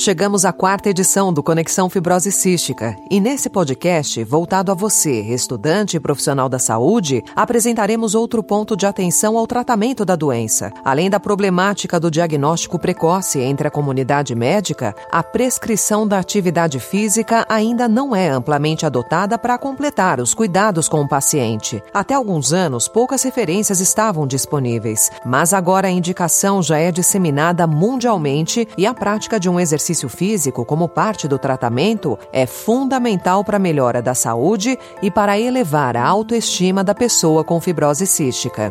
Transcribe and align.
Chegamos 0.00 0.46
à 0.46 0.50
quarta 0.50 0.88
edição 0.88 1.30
do 1.30 1.42
Conexão 1.42 1.90
Fibrose 1.90 2.32
Cística 2.32 2.96
e 3.10 3.20
nesse 3.20 3.50
podcast, 3.50 4.24
voltado 4.24 4.72
a 4.72 4.74
você, 4.74 5.20
estudante 5.20 5.98
e 5.98 6.00
profissional 6.00 6.48
da 6.48 6.58
saúde, 6.58 7.22
apresentaremos 7.36 8.14
outro 8.14 8.42
ponto 8.42 8.74
de 8.74 8.86
atenção 8.86 9.36
ao 9.36 9.46
tratamento 9.46 10.02
da 10.02 10.16
doença. 10.16 10.72
Além 10.82 11.10
da 11.10 11.20
problemática 11.20 12.00
do 12.00 12.10
diagnóstico 12.10 12.78
precoce 12.78 13.40
entre 13.40 13.68
a 13.68 13.70
comunidade 13.70 14.34
médica, 14.34 14.94
a 15.12 15.22
prescrição 15.22 16.08
da 16.08 16.18
atividade 16.18 16.80
física 16.80 17.44
ainda 17.46 17.86
não 17.86 18.16
é 18.16 18.30
amplamente 18.30 18.86
adotada 18.86 19.36
para 19.36 19.58
completar 19.58 20.18
os 20.18 20.32
cuidados 20.32 20.88
com 20.88 21.02
o 21.02 21.08
paciente. 21.08 21.82
Até 21.92 22.14
alguns 22.14 22.54
anos, 22.54 22.88
poucas 22.88 23.22
referências 23.22 23.80
estavam 23.80 24.26
disponíveis, 24.26 25.10
mas 25.26 25.52
agora 25.52 25.88
a 25.88 25.90
indicação 25.90 26.62
já 26.62 26.78
é 26.78 26.90
disseminada 26.90 27.66
mundialmente 27.66 28.66
e 28.78 28.86
a 28.86 28.94
prática 28.94 29.38
de 29.38 29.50
um 29.50 29.60
exercício 29.60 29.89
exercício 29.90 30.08
físico 30.08 30.64
como 30.64 30.88
parte 30.88 31.26
do 31.26 31.38
tratamento 31.38 32.18
é 32.32 32.46
fundamental 32.46 33.44
para 33.44 33.56
a 33.56 33.60
melhora 33.60 34.00
da 34.00 34.14
saúde 34.14 34.78
e 35.02 35.10
para 35.10 35.38
elevar 35.38 35.96
a 35.96 36.06
autoestima 36.06 36.84
da 36.84 36.94
pessoa 36.94 37.44
com 37.44 37.60
fibrose 37.60 38.06
cística. 38.06 38.70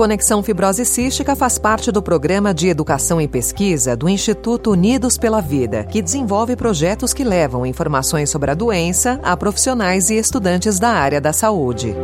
Conexão 0.00 0.42
Fibrose 0.42 0.86
Cística 0.86 1.36
faz 1.36 1.58
parte 1.58 1.92
do 1.92 2.00
programa 2.00 2.54
de 2.54 2.68
educação 2.68 3.20
e 3.20 3.28
pesquisa 3.28 3.94
do 3.94 4.08
Instituto 4.08 4.70
Unidos 4.70 5.18
pela 5.18 5.42
Vida, 5.42 5.84
que 5.84 6.00
desenvolve 6.00 6.56
projetos 6.56 7.12
que 7.12 7.22
levam 7.22 7.66
informações 7.66 8.30
sobre 8.30 8.50
a 8.50 8.54
doença 8.54 9.20
a 9.22 9.36
profissionais 9.36 10.08
e 10.08 10.16
estudantes 10.16 10.78
da 10.78 10.88
área 10.88 11.20
da 11.20 11.34
saúde. 11.34 11.94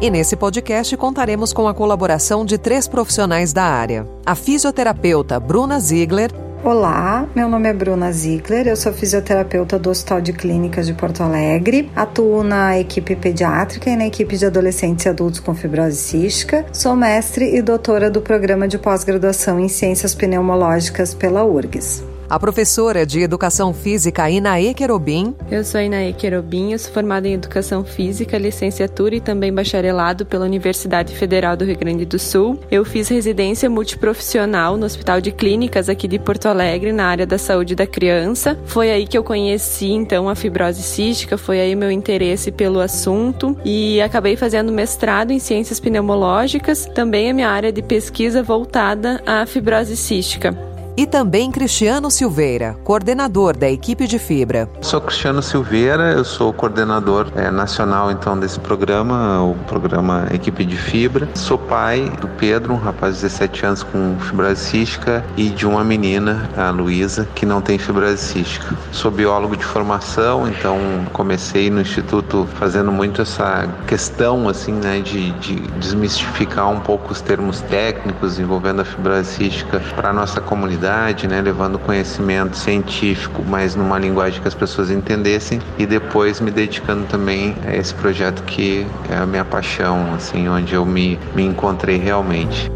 E 0.00 0.08
nesse 0.08 0.36
podcast 0.36 0.96
contaremos 0.96 1.52
com 1.52 1.66
a 1.66 1.74
colaboração 1.74 2.44
de 2.44 2.56
três 2.56 2.86
profissionais 2.86 3.52
da 3.52 3.64
área: 3.64 4.06
a 4.24 4.36
fisioterapeuta 4.36 5.40
Bruna 5.40 5.80
Ziegler, 5.80 6.30
Olá, 6.64 7.28
meu 7.36 7.46
nome 7.46 7.68
é 7.68 7.74
Bruna 7.74 8.10
Ziegler, 8.10 8.66
eu 8.66 8.74
sou 8.74 8.90
fisioterapeuta 8.90 9.78
do 9.78 9.90
Hospital 9.90 10.22
de 10.22 10.32
Clínicas 10.32 10.86
de 10.86 10.94
Porto 10.94 11.22
Alegre, 11.22 11.90
atuo 11.94 12.42
na 12.42 12.80
equipe 12.80 13.14
pediátrica 13.14 13.90
e 13.90 13.96
na 13.96 14.06
equipe 14.06 14.34
de 14.34 14.46
adolescentes 14.46 15.04
e 15.04 15.10
adultos 15.10 15.40
com 15.40 15.54
fibrose 15.54 15.98
cística, 15.98 16.64
sou 16.72 16.96
mestre 16.96 17.54
e 17.54 17.60
doutora 17.60 18.10
do 18.10 18.22
programa 18.22 18.66
de 18.66 18.78
pós-graduação 18.78 19.60
em 19.60 19.68
ciências 19.68 20.14
pneumológicas 20.14 21.12
pela 21.12 21.44
URGS. 21.44 22.13
A 22.28 22.38
professora 22.38 23.04
de 23.04 23.20
Educação 23.20 23.74
Física 23.74 24.30
Inaê 24.30 24.72
Querobim. 24.72 25.34
Eu 25.50 25.62
sou 25.62 25.80
Inaê 25.80 26.12
Querobim, 26.12 26.72
eu 26.72 26.78
sou 26.78 26.92
formada 26.92 27.28
em 27.28 27.34
Educação 27.34 27.84
Física, 27.84 28.38
licenciatura 28.38 29.16
e 29.16 29.20
também 29.20 29.52
bacharelado 29.52 30.24
pela 30.24 30.46
Universidade 30.46 31.14
Federal 31.14 31.54
do 31.54 31.66
Rio 31.66 31.78
Grande 31.78 32.06
do 32.06 32.18
Sul. 32.18 32.58
Eu 32.70 32.84
fiz 32.84 33.08
residência 33.08 33.68
multiprofissional 33.68 34.76
no 34.78 34.86
Hospital 34.86 35.20
de 35.20 35.32
Clínicas 35.32 35.88
aqui 35.88 36.08
de 36.08 36.18
Porto 36.18 36.46
Alegre, 36.46 36.92
na 36.92 37.04
área 37.04 37.26
da 37.26 37.36
saúde 37.36 37.74
da 37.74 37.86
criança. 37.86 38.58
Foi 38.64 38.90
aí 38.90 39.06
que 39.06 39.18
eu 39.18 39.22
conheci 39.22 39.90
então 39.90 40.28
a 40.28 40.34
fibrose 40.34 40.82
cística, 40.82 41.36
foi 41.36 41.60
aí 41.60 41.76
meu 41.76 41.90
interesse 41.90 42.50
pelo 42.50 42.80
assunto 42.80 43.56
e 43.64 44.00
acabei 44.00 44.34
fazendo 44.34 44.72
mestrado 44.72 45.30
em 45.30 45.38
ciências 45.38 45.78
pneumológicas, 45.78 46.86
também 46.86 47.30
a 47.30 47.34
minha 47.34 47.50
área 47.50 47.70
de 47.70 47.82
pesquisa 47.82 48.42
voltada 48.42 49.22
à 49.26 49.44
fibrose 49.44 49.96
cística 49.96 50.73
e 50.96 51.06
também 51.06 51.50
Cristiano 51.50 52.10
Silveira, 52.10 52.76
coordenador 52.84 53.56
da 53.56 53.68
equipe 53.68 54.06
de 54.06 54.18
fibra. 54.18 54.70
Sou 54.80 55.00
Cristiano 55.00 55.42
Silveira, 55.42 56.12
eu 56.12 56.24
sou 56.24 56.52
coordenador 56.52 57.26
é, 57.34 57.50
nacional 57.50 58.10
então 58.10 58.38
desse 58.38 58.60
programa, 58.60 59.42
o 59.42 59.54
programa 59.66 60.28
Equipe 60.32 60.64
de 60.64 60.76
Fibra. 60.76 61.28
Sou 61.34 61.58
pai 61.58 62.10
do 62.20 62.28
Pedro, 62.28 62.74
um 62.74 62.76
rapaz 62.76 63.16
de 63.16 63.22
17 63.22 63.66
anos 63.66 63.82
com 63.82 64.16
fibrose 64.20 64.60
cística 64.64 65.24
e 65.36 65.48
de 65.48 65.66
uma 65.66 65.82
menina, 65.82 66.48
a 66.56 66.70
Luísa, 66.70 67.28
que 67.34 67.44
não 67.44 67.60
tem 67.60 67.76
fibrose 67.76 68.18
cística. 68.18 68.76
Sou 68.92 69.10
biólogo 69.10 69.56
de 69.56 69.64
formação, 69.64 70.48
então 70.48 70.78
comecei 71.12 71.70
no 71.70 71.80
instituto 71.80 72.46
fazendo 72.54 72.92
muito 72.92 73.22
essa 73.22 73.68
questão 73.86 74.48
assim, 74.48 74.72
né, 74.72 75.00
de, 75.00 75.32
de 75.32 75.56
desmistificar 75.78 76.70
um 76.70 76.80
pouco 76.80 77.12
os 77.12 77.20
termos 77.20 77.60
técnicos 77.62 78.38
envolvendo 78.38 78.82
a 78.82 78.84
fibrose 78.84 79.28
cística 79.30 79.80
para 79.96 80.12
nossa 80.12 80.40
comunidade 80.40 80.83
né, 81.26 81.40
levando 81.40 81.78
conhecimento 81.78 82.56
científico, 82.56 83.42
mas 83.46 83.74
numa 83.74 83.98
linguagem 83.98 84.40
que 84.40 84.48
as 84.48 84.54
pessoas 84.54 84.90
entendessem, 84.90 85.60
e 85.78 85.86
depois 85.86 86.40
me 86.40 86.50
dedicando 86.50 87.06
também 87.06 87.54
a 87.66 87.74
esse 87.74 87.94
projeto 87.94 88.42
que 88.44 88.86
é 89.10 89.16
a 89.16 89.26
minha 89.26 89.44
paixão, 89.44 90.14
assim, 90.14 90.48
onde 90.48 90.74
eu 90.74 90.84
me, 90.84 91.18
me 91.34 91.42
encontrei 91.42 91.96
realmente. 91.96 92.70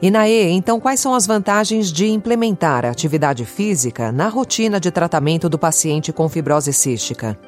Inaê, 0.00 0.50
então 0.50 0.78
quais 0.78 1.00
são 1.00 1.14
as 1.14 1.26
vantagens 1.26 1.90
de 1.90 2.06
implementar 2.06 2.84
a 2.84 2.90
atividade 2.90 3.46
física 3.46 4.12
na 4.12 4.28
rotina 4.28 4.78
de 4.78 4.90
tratamento 4.90 5.48
do 5.48 5.58
paciente 5.58 6.12
com 6.12 6.28
fibrose 6.28 6.74
cística? 6.74 7.38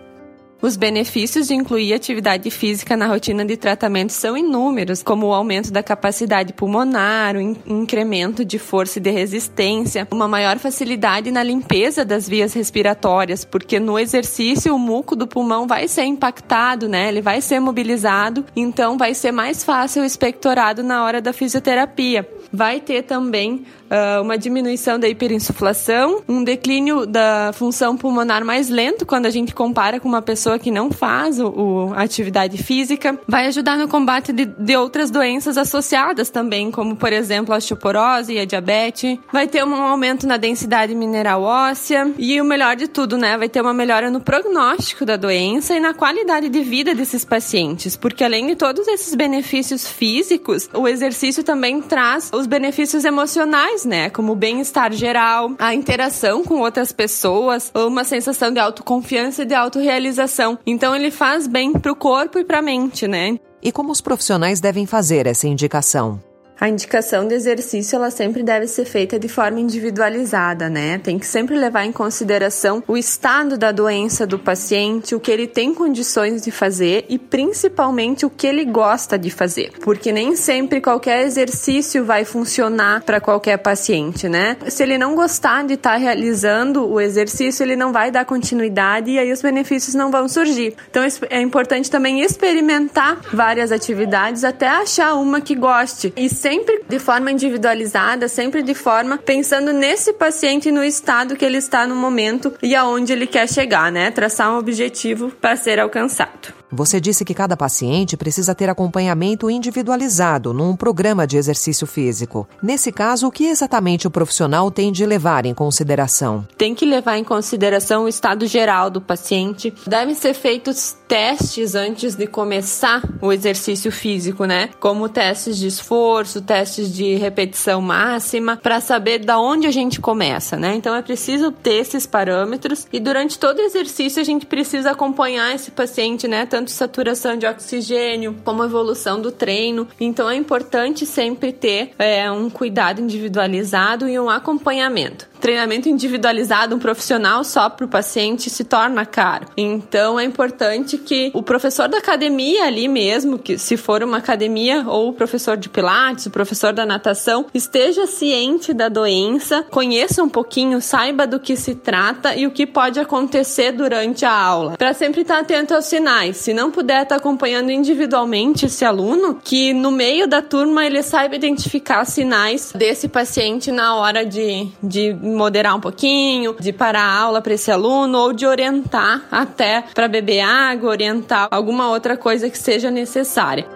Os 0.60 0.74
benefícios 0.74 1.48
de 1.48 1.54
incluir 1.54 1.92
atividade 1.92 2.50
física 2.50 2.96
na 2.96 3.06
rotina 3.06 3.44
de 3.44 3.56
tratamento 3.58 4.10
são 4.10 4.36
inúmeros, 4.36 5.02
como 5.02 5.26
o 5.26 5.34
aumento 5.34 5.70
da 5.70 5.82
capacidade 5.82 6.54
pulmonar, 6.54 7.36
o 7.36 7.40
incremento 7.40 8.42
de 8.42 8.58
força 8.58 8.98
e 8.98 9.02
de 9.02 9.10
resistência, 9.10 10.08
uma 10.10 10.26
maior 10.26 10.58
facilidade 10.58 11.30
na 11.30 11.42
limpeza 11.42 12.04
das 12.04 12.26
vias 12.26 12.54
respiratórias, 12.54 13.44
porque 13.44 13.78
no 13.78 13.98
exercício 13.98 14.74
o 14.74 14.78
muco 14.78 15.14
do 15.14 15.26
pulmão 15.26 15.66
vai 15.66 15.86
ser 15.88 16.04
impactado, 16.04 16.88
né? 16.88 17.08
Ele 17.08 17.20
vai 17.20 17.42
ser 17.42 17.60
mobilizado, 17.60 18.44
então 18.56 18.96
vai 18.96 19.12
ser 19.14 19.32
mais 19.32 19.62
fácil 19.62 20.02
o 20.02 20.06
expectorado 20.06 20.82
na 20.82 21.04
hora 21.04 21.20
da 21.20 21.34
fisioterapia. 21.34 22.26
Vai 22.50 22.80
ter 22.80 23.02
também 23.02 23.66
uh, 23.90 24.22
uma 24.22 24.38
diminuição 24.38 24.98
da 24.98 25.08
hiperinsuflação, 25.08 26.22
um 26.28 26.42
declínio 26.42 27.04
da 27.04 27.50
função 27.52 27.96
pulmonar 27.96 28.44
mais 28.44 28.68
lento 28.68 29.04
quando 29.04 29.26
a 29.26 29.30
gente 29.30 29.54
compara 29.54 30.00
com 30.00 30.08
uma 30.08 30.22
pessoa 30.22 30.45
pessoa 30.46 30.58
que 30.60 30.70
não 30.70 30.92
faz 30.92 31.40
o, 31.40 31.48
o 31.48 31.94
atividade 31.94 32.56
física, 32.56 33.18
vai 33.26 33.48
ajudar 33.48 33.76
no 33.76 33.88
combate 33.88 34.32
de, 34.32 34.44
de, 34.44 34.76
outras 34.76 35.10
doenças 35.10 35.58
associadas 35.58 36.30
também, 36.30 36.70
como 36.70 36.94
por 36.94 37.12
exemplo 37.12 37.52
a 37.52 37.56
osteoporose 37.56 38.32
e 38.32 38.38
a 38.38 38.44
diabetes. 38.44 39.18
Vai 39.32 39.48
ter 39.48 39.64
um 39.64 39.74
aumento 39.74 40.24
na 40.24 40.36
densidade 40.36 40.94
mineral 40.94 41.42
óssea 41.42 42.12
e 42.16 42.40
o 42.40 42.44
melhor 42.44 42.76
de 42.76 42.86
tudo, 42.86 43.18
né, 43.18 43.36
vai 43.36 43.48
ter 43.48 43.60
uma 43.60 43.74
melhora 43.74 44.08
no 44.08 44.20
prognóstico 44.20 45.04
da 45.04 45.16
doença 45.16 45.74
e 45.74 45.80
na 45.80 45.92
qualidade 45.92 46.48
de 46.48 46.60
vida 46.60 46.94
desses 46.94 47.24
pacientes, 47.24 47.96
porque 47.96 48.22
além 48.22 48.46
de 48.46 48.54
todos 48.54 48.86
esses 48.86 49.16
benefícios 49.16 49.88
físicos, 49.88 50.70
o 50.72 50.86
exercício 50.86 51.42
também 51.42 51.82
traz 51.82 52.30
os 52.32 52.46
benefícios 52.46 53.04
emocionais, 53.04 53.84
né, 53.84 54.10
como 54.10 54.32
o 54.32 54.36
bem-estar 54.36 54.92
geral, 54.92 55.52
a 55.58 55.74
interação 55.74 56.44
com 56.44 56.60
outras 56.60 56.92
pessoas, 56.92 57.72
uma 57.74 58.04
sensação 58.04 58.52
de 58.52 58.60
autoconfiança 58.60 59.42
e 59.42 59.46
de 59.46 59.54
autorrealização 59.54 60.35
então 60.66 60.94
ele 60.94 61.10
faz 61.10 61.47
bem 61.47 61.72
para 61.72 61.92
o 61.92 61.97
corpo 61.97 62.38
e 62.38 62.44
para 62.44 62.58
a 62.58 62.62
mente, 62.62 63.06
né? 63.06 63.38
E 63.62 63.72
como 63.72 63.91
os 63.91 64.00
profissionais 64.00 64.60
devem 64.60 64.86
fazer 64.86 65.26
essa 65.26 65.48
indicação? 65.48 66.20
A 66.58 66.68
indicação 66.68 67.28
de 67.28 67.34
exercício 67.34 67.96
ela 67.96 68.10
sempre 68.10 68.42
deve 68.42 68.66
ser 68.66 68.86
feita 68.86 69.18
de 69.18 69.28
forma 69.28 69.60
individualizada, 69.60 70.70
né? 70.70 70.98
Tem 70.98 71.18
que 71.18 71.26
sempre 71.26 71.54
levar 71.54 71.84
em 71.84 71.92
consideração 71.92 72.82
o 72.88 72.96
estado 72.96 73.58
da 73.58 73.70
doença 73.70 74.26
do 74.26 74.38
paciente, 74.38 75.14
o 75.14 75.20
que 75.20 75.30
ele 75.30 75.47
tem 75.47 75.74
condições 75.74 76.41
de 76.41 76.50
fazer 76.50 77.04
e 77.10 77.18
principalmente 77.18 78.24
o 78.24 78.30
que 78.30 78.47
ele 78.47 78.64
gosta 78.64 79.18
de 79.18 79.30
fazer, 79.30 79.72
porque 79.82 80.10
nem 80.10 80.34
sempre 80.34 80.80
qualquer 80.80 81.26
exercício 81.26 82.04
vai 82.04 82.24
funcionar 82.24 83.02
para 83.02 83.20
qualquer 83.20 83.59
paciente, 83.59 84.26
né? 84.26 84.56
Se 84.68 84.82
ele 84.82 84.97
não 84.97 85.14
gostar 85.14 85.64
de 85.64 85.74
estar 85.74 85.92
tá 85.92 85.97
realizando 85.97 86.91
o 86.91 86.98
exercício, 86.98 87.62
ele 87.62 87.76
não 87.76 87.92
vai 87.92 88.10
dar 88.10 88.24
continuidade 88.24 89.10
e 89.10 89.18
aí 89.18 89.30
os 89.30 89.42
benefícios 89.42 89.94
não 89.94 90.10
vão 90.10 90.26
surgir. 90.26 90.74
Então 90.91 91.02
é 91.28 91.41
importante 91.41 91.91
também 91.91 92.22
experimentar 92.22 93.20
várias 93.32 93.70
atividades 93.70 94.42
até 94.42 94.68
achar 94.68 95.14
uma 95.14 95.41
que 95.41 95.54
goste 95.54 96.12
e 96.16 96.28
sempre 96.47 96.84
de 96.89 97.01
forma 97.01 97.33
individualizada, 97.33 98.28
sempre 98.28 98.63
de 98.63 98.72
forma 98.72 99.19
pensando 99.19 99.72
nesse 99.72 100.13
paciente 100.13 100.71
no 100.71 100.84
estado 100.84 101.34
que 101.34 101.45
ele 101.45 101.59
está 101.59 101.89
no 101.89 101.97
momento 101.97 102.54
e 102.63 102.72
aonde 102.72 103.13
ele 103.13 103.27
quer 103.27 103.48
chegar, 103.48 103.91
né? 103.91 104.13
Traçar 104.13 104.53
um 104.53 104.59
objetivo 104.59 105.33
para 105.41 105.57
ser 105.57 105.81
alcançado. 105.81 106.55
Você 106.71 107.01
disse 107.01 107.24
que 107.24 107.34
cada 107.34 107.57
paciente 107.57 108.16
precisa 108.16 108.54
ter 108.54 108.68
acompanhamento 108.68 109.48
individualizado 109.48 110.53
num 110.53 110.74
programa 110.74 111.27
de 111.27 111.36
exercício 111.36 111.86
físico. 111.86 112.48
Nesse 112.63 112.91
caso, 112.91 113.28
o 113.28 113.30
que 113.30 113.45
exatamente 113.45 114.07
o 114.07 114.10
profissional 114.10 114.71
tem 114.71 114.91
de 114.91 115.07
levar 115.07 115.47
em 115.47 115.54
consideração? 115.54 116.47
Tem 116.59 116.74
que 116.74 116.84
levar 116.84 117.18
em 117.18 117.24
consideração 117.24 118.04
o 118.04 118.09
estado 118.09 118.47
geral 118.47 118.91
do 118.91 119.01
paciente. 119.01 119.72
Devem 119.86 120.15
ser 120.15 120.34
feitos 120.34 120.97
testes 121.07 121.74
antes 121.74 122.16
de 122.16 122.27
começar 122.27 123.03
o 123.22 123.33
exercício 123.33 123.92
físico, 123.92 124.45
né? 124.45 124.71
Como 124.80 125.09
testes 125.09 125.57
de 125.57 125.69
esforço, 125.69 126.42
testes 126.42 126.92
de 126.92 127.15
repetição 127.15 127.80
máxima, 127.80 128.57
para 128.57 128.80
saber 128.80 129.21
da 129.21 129.39
onde 129.39 129.66
a 129.66 129.71
gente 129.71 130.01
começa, 130.01 130.57
né? 130.57 130.74
Então 130.74 130.95
é 130.95 131.03
preciso 131.03 131.53
ter 131.53 131.77
esses 131.77 132.07
parâmetros 132.07 132.86
e 132.92 132.98
durante 132.98 133.39
todo 133.39 133.59
o 133.59 133.62
exercício 133.62 134.21
a 134.21 134.24
gente 134.24 134.47
precisa 134.47 134.91
acompanhar 134.91 135.54
esse 135.54 135.71
paciente, 135.71 136.27
né? 136.27 136.45
Tanto 136.56 136.70
saturação 136.70 137.36
de 137.36 137.44
oxigênio 137.44 138.34
como 138.42 138.64
evolução 138.64 139.20
do 139.20 139.30
treino. 139.30 139.86
Então 140.00 140.30
é 140.30 140.34
importante 140.34 141.04
sempre 141.04 141.53
ter 141.53 141.91
é, 141.98 142.30
um 142.30 142.48
cuidado 142.48 142.98
individualizado 142.98 144.08
e 144.08 144.18
um 144.18 144.30
acompanhamento 144.30 145.28
treinamento 145.47 145.89
individualizado, 145.89 146.75
um 146.75 146.78
profissional 146.81 147.45
só 147.45 147.71
para 147.71 147.87
o 147.87 147.89
paciente 147.89 148.51
se 148.51 148.65
torna 148.65 149.07
caro. 149.07 149.47
Então 149.57 150.19
é 150.19 150.25
importante 150.25 150.98
que 150.98 151.31
o 151.33 151.41
professor 151.41 151.89
da 151.89 151.98
academia 151.98 152.65
ali 152.65 152.89
mesmo, 152.89 153.39
que 153.39 153.57
se 153.57 153.77
for 153.77 154.03
uma 154.03 154.16
academia 154.16 154.84
ou 154.89 155.10
o 155.10 155.13
professor 155.13 155.57
de 155.57 155.69
pilates, 155.69 156.27
o 156.27 156.31
professor 156.31 156.72
da 156.72 156.84
natação, 156.84 157.47
esteja 157.54 158.09
ciente 158.09 158.75
da 158.75 158.89
doença, 158.89 159.65
conheça 159.71 160.21
um 160.21 160.28
pouquinho, 160.28 160.81
saiba 160.81 161.28
do 161.28 161.39
que 161.39 161.54
se 161.54 161.77
trata 161.77 162.34
e 162.34 162.45
o 162.45 162.51
que 162.51 162.66
pode 162.66 162.98
acontecer 162.98 163.71
durante 163.71 164.25
a 164.25 164.33
aula, 164.33 164.77
para 164.77 164.95
sempre 164.95 165.21
estar 165.21 165.39
atento 165.39 165.72
aos 165.75 165.84
sinais. 165.84 166.39
Se 166.39 166.53
não 166.53 166.72
puder 166.72 167.04
estar 167.04 167.15
acompanhando 167.15 167.71
individualmente 167.71 168.66
esse 168.66 168.84
aluno, 168.84 169.39
que 169.45 169.72
no 169.72 169.93
meio 169.93 170.27
da 170.27 170.43
turma 170.43 170.84
ele 170.84 171.04
saiba 171.04 171.37
identificar 171.37 172.04
sinais 172.04 172.72
desse 172.75 173.07
paciente 173.07 173.71
na 173.71 173.95
hora 173.95 174.27
de, 174.27 174.66
de 174.83 175.15
moderar 175.36 175.77
um 175.77 175.80
pouquinho, 175.80 176.56
de 176.59 176.72
parar 176.72 177.03
a 177.03 177.21
aula 177.21 177.42
para 177.42 177.54
esse 177.54 177.71
aluno 177.71 178.18
ou 178.18 178.33
de 178.33 178.47
orientar 178.47 179.22
até 179.30 179.84
para 179.94 180.09
beber 180.09 180.41
água, 180.41 180.91
orientar 180.91 181.48
alguma 181.50 181.88
outra 181.91 182.16
coisa 182.16 182.50
que 182.50 182.59
seja 182.59 182.91
necessária. 182.91 183.75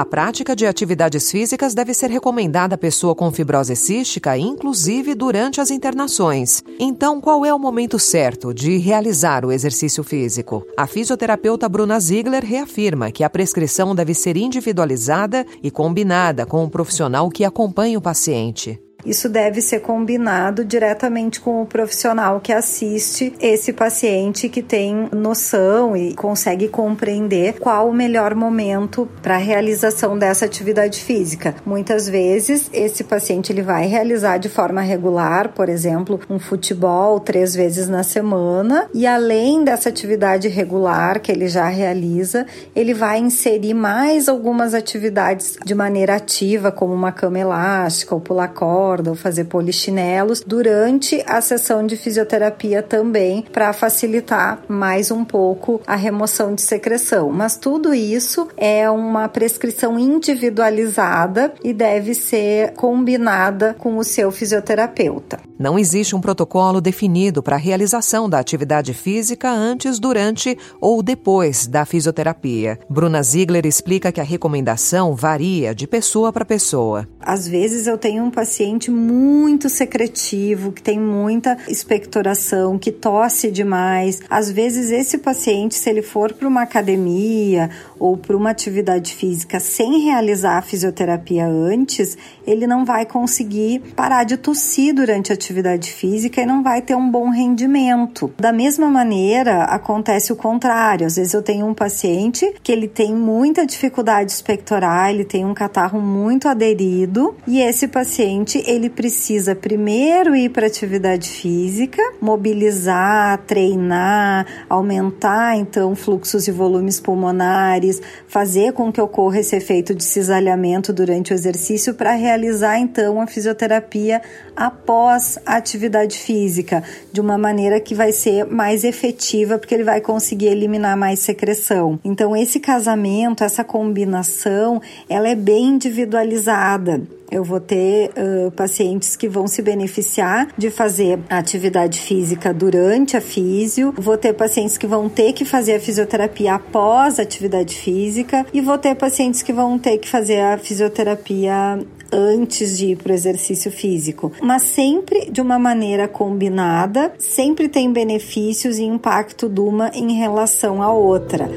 A 0.00 0.04
prática 0.06 0.56
de 0.56 0.66
atividades 0.66 1.30
físicas 1.30 1.74
deve 1.74 1.92
ser 1.92 2.08
recomendada 2.08 2.74
à 2.74 2.78
pessoa 2.78 3.14
com 3.14 3.30
fibrose 3.30 3.76
cística, 3.76 4.34
inclusive 4.34 5.14
durante 5.14 5.60
as 5.60 5.70
internações. 5.70 6.62
Então, 6.78 7.20
qual 7.20 7.44
é 7.44 7.52
o 7.52 7.58
momento 7.58 7.98
certo 7.98 8.54
de 8.54 8.78
realizar 8.78 9.44
o 9.44 9.52
exercício 9.52 10.02
físico? 10.02 10.66
A 10.74 10.86
fisioterapeuta 10.86 11.68
Bruna 11.68 12.00
Ziegler 12.00 12.42
reafirma 12.42 13.12
que 13.12 13.22
a 13.22 13.28
prescrição 13.28 13.94
deve 13.94 14.14
ser 14.14 14.38
individualizada 14.38 15.44
e 15.62 15.70
combinada 15.70 16.46
com 16.46 16.64
o 16.64 16.70
profissional 16.70 17.28
que 17.28 17.44
acompanha 17.44 17.98
o 17.98 18.02
paciente. 18.02 18.80
Isso 19.04 19.28
deve 19.28 19.60
ser 19.60 19.80
combinado 19.80 20.64
diretamente 20.64 21.40
com 21.40 21.62
o 21.62 21.66
profissional 21.66 22.40
que 22.40 22.52
assiste 22.52 23.32
esse 23.40 23.72
paciente 23.72 24.48
que 24.48 24.62
tem 24.62 25.08
noção 25.12 25.96
e 25.96 26.14
consegue 26.14 26.68
compreender 26.68 27.58
qual 27.58 27.88
o 27.88 27.94
melhor 27.94 28.34
momento 28.34 29.08
para 29.22 29.36
a 29.36 29.38
realização 29.38 30.18
dessa 30.18 30.44
atividade 30.44 31.00
física. 31.00 31.54
Muitas 31.64 32.08
vezes 32.08 32.68
esse 32.72 33.04
paciente 33.04 33.52
ele 33.52 33.62
vai 33.62 33.86
realizar 33.86 34.38
de 34.38 34.48
forma 34.48 34.80
regular, 34.80 35.50
por 35.50 35.68
exemplo, 35.68 36.20
um 36.28 36.38
futebol 36.38 37.18
três 37.20 37.54
vezes 37.54 37.88
na 37.88 38.02
semana 38.02 38.88
e 38.92 39.06
além 39.06 39.64
dessa 39.64 39.88
atividade 39.88 40.48
regular 40.48 41.20
que 41.20 41.32
ele 41.32 41.48
já 41.48 41.68
realiza, 41.68 42.46
ele 42.74 42.94
vai 42.94 43.18
inserir 43.18 43.74
mais 43.74 44.28
algumas 44.28 44.74
atividades 44.74 45.56
de 45.64 45.74
maneira 45.74 46.16
ativa, 46.16 46.70
como 46.70 46.92
uma 46.92 47.12
cama 47.12 47.38
elástica 47.38 48.14
ou 48.14 48.20
pular 48.20 48.48
corda 48.48 48.89
corda 48.90 49.10
ou 49.10 49.16
fazer 49.16 49.44
polichinelos 49.44 50.42
durante 50.44 51.22
a 51.24 51.40
sessão 51.40 51.86
de 51.86 51.96
fisioterapia 51.96 52.82
também 52.82 53.44
para 53.52 53.72
facilitar 53.72 54.62
mais 54.66 55.12
um 55.12 55.24
pouco 55.24 55.80
a 55.86 55.94
remoção 55.94 56.56
de 56.56 56.62
secreção. 56.62 57.30
Mas 57.30 57.56
tudo 57.56 57.94
isso 57.94 58.48
é 58.56 58.90
uma 58.90 59.28
prescrição 59.28 59.96
individualizada 59.96 61.52
e 61.62 61.72
deve 61.72 62.14
ser 62.14 62.72
combinada 62.72 63.76
com 63.78 63.96
o 63.96 64.02
seu 64.02 64.32
fisioterapeuta. 64.32 65.38
Não 65.56 65.78
existe 65.78 66.16
um 66.16 66.20
protocolo 66.20 66.80
definido 66.80 67.42
para 67.42 67.54
a 67.54 67.58
realização 67.58 68.28
da 68.28 68.38
atividade 68.38 68.92
física 68.94 69.50
antes, 69.50 70.00
durante 70.00 70.56
ou 70.80 71.02
depois 71.02 71.66
da 71.66 71.84
fisioterapia. 71.84 72.78
Bruna 72.88 73.22
Ziegler 73.22 73.66
explica 73.66 74.10
que 74.10 74.20
a 74.20 74.24
recomendação 74.24 75.14
varia 75.14 75.74
de 75.74 75.86
pessoa 75.86 76.32
para 76.32 76.44
pessoa. 76.44 77.06
Às 77.22 77.46
vezes 77.46 77.86
eu 77.86 77.98
tenho 77.98 78.24
um 78.24 78.30
paciente 78.30 78.90
muito 78.90 79.68
secretivo, 79.68 80.72
que 80.72 80.82
tem 80.82 80.98
muita 80.98 81.56
expectoração, 81.68 82.78
que 82.78 82.90
tosse 82.90 83.50
demais. 83.50 84.20
Às 84.28 84.50
vezes 84.50 84.90
esse 84.90 85.18
paciente, 85.18 85.74
se 85.74 85.90
ele 85.90 86.00
for 86.00 86.32
para 86.32 86.48
uma 86.48 86.62
academia 86.62 87.68
ou 87.98 88.16
para 88.16 88.36
uma 88.36 88.50
atividade 88.50 89.14
física 89.14 89.60
sem 89.60 90.00
realizar 90.00 90.56
a 90.56 90.62
fisioterapia 90.62 91.46
antes, 91.46 92.16
ele 92.46 92.66
não 92.66 92.84
vai 92.84 93.04
conseguir 93.04 93.80
parar 93.94 94.24
de 94.24 94.38
tossir 94.38 94.94
durante 94.94 95.30
a 95.30 95.34
atividade 95.34 95.92
física 95.92 96.40
e 96.40 96.46
não 96.46 96.62
vai 96.62 96.80
ter 96.80 96.94
um 96.94 97.10
bom 97.10 97.28
rendimento. 97.28 98.32
Da 98.38 98.52
mesma 98.52 98.88
maneira, 98.88 99.64
acontece 99.64 100.32
o 100.32 100.36
contrário. 100.36 101.06
Às 101.06 101.16
vezes 101.16 101.34
eu 101.34 101.42
tenho 101.42 101.66
um 101.66 101.74
paciente 101.74 102.54
que 102.62 102.72
ele 102.72 102.88
tem 102.88 103.14
muita 103.14 103.66
dificuldade 103.66 104.32
expectoral, 104.32 105.10
ele 105.10 105.24
tem 105.24 105.44
um 105.44 105.52
catarro 105.52 106.00
muito 106.00 106.48
aderido 106.48 107.09
e 107.46 107.60
esse 107.60 107.88
paciente 107.88 108.62
ele 108.66 108.88
precisa 108.88 109.54
primeiro 109.54 110.36
ir 110.36 110.50
para 110.50 110.66
atividade 110.66 111.28
física, 111.28 112.02
mobilizar, 112.20 113.38
treinar, 113.46 114.46
aumentar 114.68 115.56
então 115.56 115.94
fluxos 115.94 116.46
e 116.46 116.50
volumes 116.50 117.00
pulmonares, 117.00 118.00
fazer 118.28 118.72
com 118.72 118.92
que 118.92 119.00
ocorra 119.00 119.40
esse 119.40 119.56
efeito 119.56 119.94
de 119.94 120.04
cisalhamento 120.04 120.92
durante 120.92 121.32
o 121.32 121.34
exercício 121.34 121.94
para 121.94 122.12
realizar 122.12 122.78
então 122.78 123.20
a 123.20 123.26
fisioterapia 123.26 124.22
após 124.54 125.38
a 125.46 125.56
atividade 125.56 126.18
física, 126.18 126.84
de 127.12 127.20
uma 127.20 127.38
maneira 127.38 127.80
que 127.80 127.94
vai 127.94 128.12
ser 128.12 128.44
mais 128.44 128.84
efetiva, 128.84 129.58
porque 129.58 129.74
ele 129.74 129.84
vai 129.84 130.00
conseguir 130.00 130.48
eliminar 130.48 130.96
mais 130.96 131.20
secreção. 131.20 131.98
Então, 132.04 132.36
esse 132.36 132.60
casamento, 132.60 133.42
essa 133.42 133.64
combinação, 133.64 134.80
ela 135.08 135.28
é 135.28 135.34
bem 135.34 135.68
individualizada. 135.68 136.99
Eu 137.30 137.44
vou 137.44 137.60
ter 137.60 138.10
uh, 138.10 138.50
pacientes 138.50 139.14
que 139.14 139.28
vão 139.28 139.46
se 139.46 139.62
beneficiar 139.62 140.48
de 140.58 140.68
fazer 140.68 141.20
atividade 141.28 142.00
física 142.00 142.52
durante 142.52 143.16
a 143.16 143.20
físio, 143.20 143.94
vou 143.96 144.18
ter 144.18 144.32
pacientes 144.32 144.76
que 144.76 144.86
vão 144.86 145.08
ter 145.08 145.32
que 145.32 145.44
fazer 145.44 145.74
a 145.74 145.80
fisioterapia 145.80 146.54
após 146.54 147.20
a 147.20 147.22
atividade 147.22 147.76
física. 147.76 148.44
E 148.52 148.60
vou 148.60 148.76
ter 148.76 148.96
pacientes 148.96 149.42
que 149.42 149.52
vão 149.52 149.78
ter 149.78 149.98
que 149.98 150.08
fazer 150.08 150.40
a 150.40 150.58
fisioterapia 150.58 151.78
antes 152.12 152.76
de 152.76 152.86
ir 152.86 152.96
para 152.96 153.12
o 153.12 153.14
exercício 153.14 153.70
físico, 153.70 154.32
mas 154.42 154.62
sempre 154.62 155.30
de 155.30 155.40
uma 155.40 155.58
maneira 155.58 156.08
combinada, 156.08 157.12
sempre 157.18 157.68
tem 157.68 157.92
benefícios 157.92 158.78
e 158.78 158.84
impacto 158.84 159.48
de 159.48 159.60
uma 159.60 159.90
em 159.94 160.14
relação 160.14 160.82
à 160.82 160.92
outra. 160.92 161.48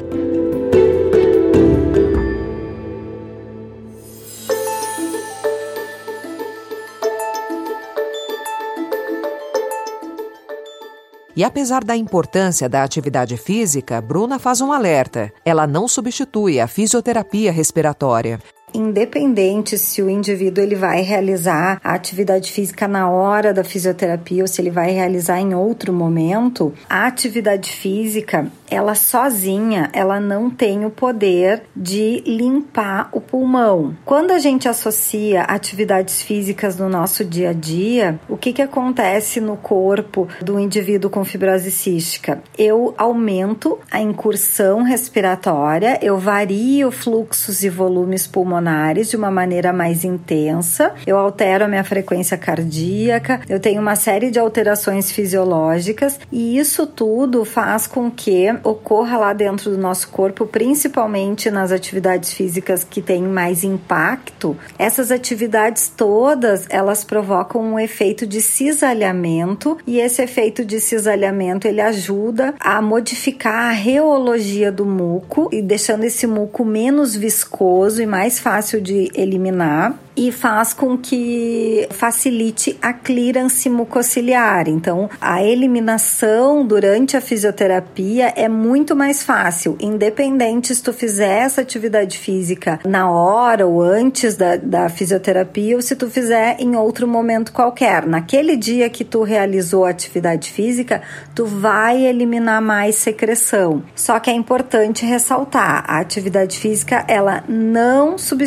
E 11.36 11.42
apesar 11.42 11.82
da 11.82 11.96
importância 11.96 12.68
da 12.68 12.82
atividade 12.82 13.36
física, 13.36 14.00
Bruna 14.00 14.38
faz 14.38 14.60
um 14.60 14.72
alerta: 14.72 15.32
ela 15.44 15.66
não 15.66 15.88
substitui 15.88 16.60
a 16.60 16.68
fisioterapia 16.68 17.50
respiratória 17.50 18.40
independente 18.74 19.78
se 19.78 20.02
o 20.02 20.10
indivíduo 20.10 20.62
ele 20.62 20.74
vai 20.74 21.00
realizar 21.00 21.80
a 21.82 21.94
atividade 21.94 22.50
física 22.50 22.88
na 22.88 23.08
hora 23.08 23.54
da 23.54 23.62
fisioterapia 23.62 24.42
ou 24.42 24.48
se 24.48 24.60
ele 24.60 24.70
vai 24.70 24.90
realizar 24.90 25.40
em 25.40 25.54
outro 25.54 25.92
momento, 25.92 26.74
a 26.90 27.06
atividade 27.06 27.70
física, 27.70 28.50
ela 28.68 28.94
sozinha, 28.96 29.88
ela 29.92 30.18
não 30.18 30.50
tem 30.50 30.84
o 30.84 30.90
poder 30.90 31.62
de 31.76 32.22
limpar 32.26 33.08
o 33.12 33.20
pulmão. 33.20 33.96
Quando 34.04 34.32
a 34.32 34.38
gente 34.38 34.68
associa 34.68 35.42
atividades 35.42 36.20
físicas 36.20 36.76
no 36.76 36.88
nosso 36.88 37.24
dia 37.24 37.50
a 37.50 37.52
dia, 37.52 38.18
o 38.28 38.36
que 38.36 38.52
que 38.52 38.62
acontece 38.62 39.40
no 39.40 39.56
corpo 39.56 40.26
do 40.42 40.58
indivíduo 40.58 41.10
com 41.10 41.24
fibrose 41.24 41.70
cística? 41.70 42.42
Eu 42.58 42.94
aumento 42.98 43.78
a 43.90 44.00
incursão 44.00 44.82
respiratória, 44.82 45.98
eu 46.02 46.18
vario 46.18 46.90
fluxos 46.90 47.62
e 47.62 47.68
volumes 47.68 48.26
pulmonares 48.26 48.63
pulmonares 48.64 49.10
de 49.10 49.16
uma 49.16 49.30
maneira 49.30 49.72
mais 49.72 50.04
intensa, 50.04 50.94
eu 51.06 51.18
altero 51.18 51.64
a 51.64 51.68
minha 51.68 51.84
frequência 51.84 52.36
cardíaca, 52.38 53.40
eu 53.48 53.60
tenho 53.60 53.80
uma 53.80 53.94
série 53.94 54.30
de 54.30 54.38
alterações 54.38 55.12
fisiológicas. 55.12 56.18
E 56.32 56.58
isso 56.58 56.86
tudo 56.86 57.44
faz 57.44 57.86
com 57.86 58.10
que 58.10 58.50
ocorra 58.62 59.18
lá 59.18 59.32
dentro 59.32 59.70
do 59.70 59.78
nosso 59.78 60.08
corpo, 60.08 60.46
principalmente 60.46 61.50
nas 61.50 61.70
atividades 61.70 62.32
físicas 62.32 62.84
que 62.84 63.02
têm 63.02 63.22
mais 63.22 63.62
impacto. 63.62 64.56
Essas 64.78 65.10
atividades 65.10 65.92
todas, 65.94 66.66
elas 66.70 67.04
provocam 67.04 67.60
um 67.60 67.78
efeito 67.78 68.26
de 68.26 68.40
cisalhamento. 68.40 69.76
E 69.86 69.98
esse 69.98 70.22
efeito 70.22 70.64
de 70.64 70.80
cisalhamento 70.80 71.68
ele 71.68 71.80
ajuda 71.80 72.54
a 72.58 72.80
modificar 72.80 73.70
a 73.70 73.72
reologia 73.72 74.72
do 74.72 74.86
muco 74.86 75.48
e 75.52 75.60
deixando 75.60 76.04
esse 76.04 76.26
muco 76.26 76.64
menos 76.64 77.14
viscoso 77.14 78.00
e 78.00 78.06
mais 78.06 78.38
fácil 78.38 78.53
de 78.62 79.10
eliminar 79.14 79.98
e 80.16 80.30
faz 80.30 80.72
com 80.72 80.96
que 80.96 81.88
facilite 81.90 82.78
a 82.80 82.92
clearance 82.92 83.68
mucociliar. 83.68 84.68
Então, 84.68 85.10
a 85.20 85.42
eliminação 85.42 86.64
durante 86.64 87.16
a 87.16 87.20
fisioterapia 87.20 88.32
é 88.36 88.48
muito 88.48 88.94
mais 88.94 89.24
fácil, 89.24 89.76
independente 89.80 90.72
se 90.72 90.80
tu 90.80 90.92
fizer 90.92 91.42
essa 91.42 91.62
atividade 91.62 92.16
física 92.16 92.78
na 92.86 93.10
hora 93.10 93.66
ou 93.66 93.82
antes 93.82 94.36
da, 94.36 94.56
da 94.56 94.88
fisioterapia 94.88 95.74
ou 95.74 95.82
se 95.82 95.96
tu 95.96 96.08
fizer 96.08 96.56
em 96.60 96.76
outro 96.76 97.08
momento 97.08 97.52
qualquer. 97.52 98.06
Naquele 98.06 98.56
dia 98.56 98.88
que 98.88 99.04
tu 99.04 99.24
realizou 99.24 99.84
a 99.84 99.90
atividade 99.90 100.52
física, 100.52 101.02
tu 101.34 101.44
vai 101.44 102.04
eliminar 102.04 102.62
mais 102.62 102.94
secreção. 102.94 103.82
Só 103.96 104.20
que 104.20 104.30
é 104.30 104.32
importante 104.32 105.04
ressaltar, 105.04 105.84
a 105.88 105.98
atividade 105.98 106.56
física 106.56 107.04
ela 107.08 107.42
não 107.48 108.16
substitui 108.16 108.43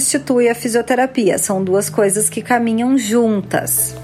a 0.49 0.55
fisioterapia. 0.55 1.37
São 1.37 1.63
duas 1.63 1.89
coisas 1.89 2.29
que 2.29 2.41
caminham 2.41 2.97
juntas. 2.97 3.95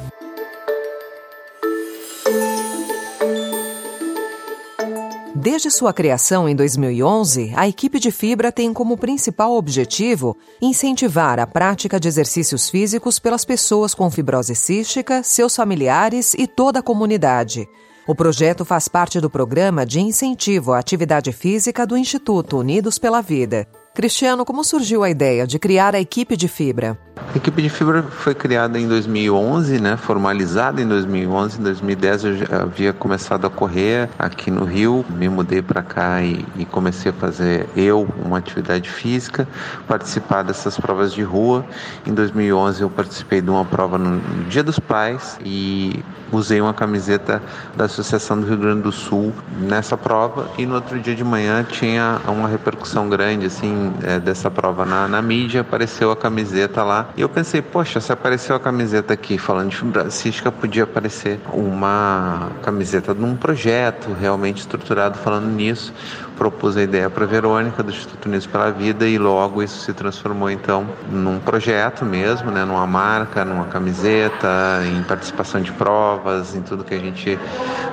Desde 5.43 5.69
sua 5.69 5.91
criação 5.91 6.47
em 6.47 6.55
2011, 6.55 7.51
a 7.57 7.67
equipe 7.67 7.99
de 7.99 8.11
Fibra 8.11 8.49
tem 8.49 8.71
como 8.71 8.97
principal 8.97 9.51
objetivo 9.57 10.37
incentivar 10.61 11.37
a 11.37 11.45
prática 11.45 11.99
de 11.99 12.07
exercícios 12.07 12.69
físicos 12.69 13.19
pelas 13.19 13.43
pessoas 13.43 13.93
com 13.93 14.09
fibrose 14.09 14.55
cística, 14.55 15.21
seus 15.21 15.53
familiares 15.53 16.33
e 16.33 16.47
toda 16.47 16.79
a 16.79 16.81
comunidade. 16.81 17.67
O 18.07 18.15
projeto 18.15 18.63
faz 18.63 18.87
parte 18.87 19.19
do 19.19 19.29
programa 19.29 19.85
de 19.85 19.99
incentivo 19.99 20.71
à 20.71 20.79
atividade 20.79 21.33
física 21.33 21.85
do 21.85 21.97
Instituto 21.97 22.57
Unidos 22.57 22.97
pela 22.97 23.19
Vida. 23.19 23.67
Cristiano, 23.95 24.43
como 24.43 24.63
surgiu 24.63 25.03
a 25.03 25.09
ideia 25.11 25.45
de 25.45 25.59
criar 25.59 25.93
a 25.93 25.99
equipe 25.99 26.35
de 26.35 26.47
fibra? 26.47 26.97
A 27.15 27.37
equipe 27.37 27.61
de 27.61 27.69
fibra 27.69 28.01
foi 28.01 28.33
criada 28.33 28.79
em 28.79 28.87
2011, 28.87 29.79
né, 29.79 29.95
formalizada 29.97 30.81
em 30.81 30.87
2011. 30.87 31.59
Em 31.59 31.63
2010 31.63 32.23
eu 32.23 32.37
já 32.37 32.63
havia 32.63 32.91
começado 32.91 33.45
a 33.45 33.51
correr 33.51 34.09
aqui 34.17 34.49
no 34.49 34.65
Rio, 34.65 35.05
me 35.11 35.29
mudei 35.29 35.61
para 35.61 35.83
cá 35.83 36.23
e, 36.23 36.43
e, 36.57 36.65
comecei 36.65 37.11
a 37.11 37.13
fazer 37.13 37.69
eu 37.75 38.07
uma 38.25 38.39
atividade 38.39 38.89
física, 38.89 39.47
participar 39.87 40.41
dessas 40.41 40.75
provas 40.75 41.13
de 41.13 41.21
rua. 41.21 41.63
Em 42.03 42.15
2011 42.15 42.81
eu 42.81 42.89
participei 42.89 43.41
de 43.41 43.49
uma 43.51 43.63
prova 43.63 43.99
no 43.99 44.19
Dia 44.45 44.63
dos 44.63 44.79
Pais 44.79 45.37
e 45.45 46.03
usei 46.33 46.59
uma 46.59 46.73
camiseta 46.73 47.41
da 47.75 47.85
Associação 47.85 48.39
do 48.39 48.47
Rio 48.47 48.57
Grande 48.57 48.81
do 48.81 48.91
Sul 48.91 49.33
nessa 49.59 49.97
prova 49.97 50.49
e 50.57 50.65
no 50.65 50.75
outro 50.75 50.99
dia 50.99 51.15
de 51.15 51.23
manhã 51.23 51.63
tinha 51.63 52.19
uma 52.27 52.47
repercussão 52.47 53.07
grande 53.09 53.45
assim 53.45 53.93
é, 54.03 54.19
dessa 54.19 54.49
prova 54.49 54.85
na, 54.85 55.07
na 55.07 55.21
mídia, 55.21 55.61
apareceu 55.61 56.11
a 56.11 56.15
camiseta 56.15 56.83
lá. 56.83 57.09
E 57.15 57.21
eu 57.21 57.29
pensei, 57.29 57.61
poxa, 57.61 57.99
se 57.99 58.11
apareceu 58.11 58.55
a 58.55 58.59
camiseta 58.59 59.13
aqui 59.13 59.37
falando 59.37 59.69
de 59.69 59.77
fibra 59.77 60.51
podia 60.51 60.83
aparecer 60.83 61.39
uma 61.51 62.49
camiseta 62.61 63.13
de 63.13 63.23
um 63.23 63.35
projeto 63.35 64.13
realmente 64.19 64.59
estruturado 64.59 65.17
falando 65.17 65.47
nisso 65.47 65.93
propus 66.37 66.77
a 66.77 66.83
ideia 66.83 67.09
para 67.09 67.25
Verônica 67.25 67.81
do 67.81 67.91
Instituto 67.91 68.25
Unidos 68.25 68.45
pela 68.47 68.71
Vida 68.71 69.07
e 69.07 69.17
logo 69.17 69.61
isso 69.61 69.79
se 69.81 69.93
transformou 69.93 70.49
então 70.49 70.85
num 71.11 71.39
projeto 71.39 72.05
mesmo, 72.05 72.51
né, 72.51 72.65
numa 72.65 72.85
marca, 72.87 73.45
numa 73.45 73.65
camiseta, 73.65 74.81
em 74.85 75.03
participação 75.03 75.61
de 75.61 75.71
provas, 75.71 76.55
em 76.55 76.61
tudo 76.61 76.83
que 76.83 76.93
a 76.93 76.99
gente 76.99 77.37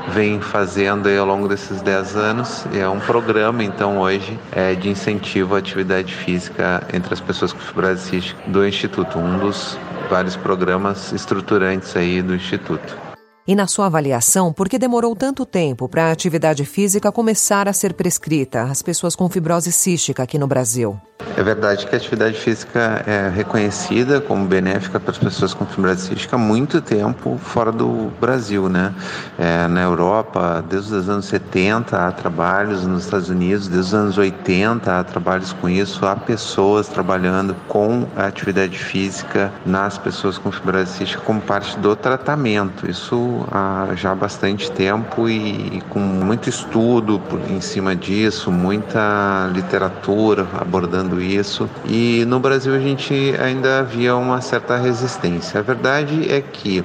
vem 0.08 0.40
fazendo 0.40 1.08
ao 1.08 1.26
longo 1.26 1.48
desses 1.48 1.82
10 1.82 2.16
anos. 2.16 2.66
É 2.74 2.88
um 2.88 3.00
programa 3.00 3.62
então 3.62 3.98
hoje 3.98 4.38
é, 4.52 4.74
de 4.74 4.88
incentivo 4.88 5.54
à 5.54 5.58
atividade 5.58 6.14
física 6.14 6.82
entre 6.92 7.12
as 7.12 7.20
pessoas 7.20 7.52
com 7.52 7.60
fibrose 7.60 8.34
do 8.46 8.66
Instituto, 8.66 9.18
um 9.18 9.38
dos 9.38 9.78
vários 10.08 10.36
programas 10.36 11.12
estruturantes 11.12 11.96
aí 11.96 12.20
do 12.20 12.34
Instituto. 12.34 13.09
E 13.50 13.54
na 13.56 13.66
sua 13.66 13.86
avaliação, 13.86 14.52
por 14.52 14.68
que 14.68 14.78
demorou 14.78 15.16
tanto 15.16 15.44
tempo 15.44 15.88
para 15.88 16.04
a 16.04 16.12
atividade 16.12 16.64
física 16.64 17.10
começar 17.10 17.68
a 17.68 17.72
ser 17.72 17.94
prescrita 17.94 18.62
às 18.62 18.80
pessoas 18.80 19.16
com 19.16 19.28
fibrose 19.28 19.72
cística 19.72 20.22
aqui 20.22 20.38
no 20.38 20.46
Brasil? 20.46 21.00
É 21.36 21.42
verdade 21.42 21.86
que 21.86 21.94
a 21.94 21.98
atividade 21.98 22.38
física 22.38 23.02
é 23.06 23.28
reconhecida 23.28 24.20
como 24.20 24.46
benéfica 24.46 24.98
para 24.98 25.10
as 25.10 25.18
pessoas 25.18 25.52
com 25.52 25.66
fibrose 25.66 26.08
cística 26.08 26.36
há 26.36 26.38
muito 26.38 26.80
tempo 26.80 27.38
fora 27.38 27.70
do 27.72 28.10
Brasil, 28.20 28.68
né? 28.68 28.94
É, 29.38 29.66
na 29.68 29.82
Europa, 29.82 30.64
desde 30.68 30.94
os 30.94 31.08
anos 31.08 31.26
70 31.26 31.96
há 31.96 32.12
trabalhos, 32.12 32.86
nos 32.86 33.04
Estados 33.04 33.28
Unidos, 33.28 33.68
desde 33.68 33.88
os 33.88 33.94
anos 33.94 34.18
80 34.18 35.00
há 35.00 35.04
trabalhos 35.04 35.52
com 35.52 35.68
isso, 35.68 36.06
há 36.06 36.16
pessoas 36.16 36.88
trabalhando 36.88 37.54
com 37.68 38.06
a 38.16 38.26
atividade 38.26 38.78
física 38.78 39.52
nas 39.66 39.98
pessoas 39.98 40.38
com 40.38 40.50
fibrose 40.50 40.92
cística 40.92 41.22
como 41.22 41.40
parte 41.40 41.78
do 41.78 41.94
tratamento. 41.94 42.88
Isso 42.88 43.39
há 43.50 43.88
já 43.94 44.14
bastante 44.14 44.70
tempo 44.70 45.28
e, 45.28 45.82
com 45.88 45.98
muito 45.98 46.48
estudo 46.48 47.20
em 47.48 47.60
cima 47.60 47.94
disso, 47.94 48.50
muita 48.50 49.50
literatura 49.52 50.46
abordando 50.58 51.20
isso 51.20 51.68
e 51.84 52.24
no 52.26 52.40
Brasil 52.40 52.74
a 52.74 52.78
gente 52.78 53.34
ainda 53.40 53.80
havia 53.80 54.16
uma 54.16 54.40
certa 54.40 54.76
resistência. 54.76 55.60
A 55.60 55.62
verdade 55.62 56.30
é 56.32 56.40
que 56.40 56.84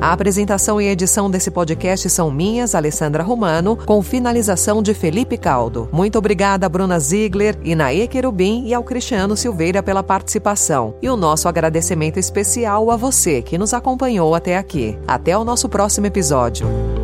A 0.00 0.12
apresentação 0.12 0.80
e 0.80 0.86
edição 0.86 1.30
desse 1.30 1.50
podcast 1.50 2.08
são 2.10 2.30
minhas, 2.30 2.74
Alessandra 2.74 3.22
Romano, 3.22 3.76
com 3.76 4.02
finalização 4.02 4.82
de 4.82 4.92
Felipe 4.94 5.36
Caldo. 5.38 5.88
Muito 5.92 6.18
obrigada 6.18 6.66
a 6.66 6.68
Bruna 6.68 6.98
Ziegler, 7.00 7.58
Inaê 7.64 8.06
Querubim 8.06 8.64
e 8.66 8.74
ao 8.74 8.84
Cristiano 8.84 9.36
Silveira 9.36 9.82
pela 9.82 10.02
participação. 10.02 10.94
E 11.00 11.08
o 11.08 11.16
nosso 11.16 11.48
agradecimento 11.48 12.18
especial 12.18 12.90
a 12.90 12.96
você 12.96 13.42
que 13.42 13.58
nos 13.58 13.72
acompanhou 13.72 14.34
até 14.34 14.56
aqui. 14.56 14.98
Até 15.08 15.36
o 15.36 15.44
nosso 15.44 15.68
próximo 15.68 16.06
episódio. 16.06 16.95